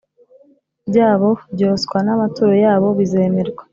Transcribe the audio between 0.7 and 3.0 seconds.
byabo byoswa n amaturo yabo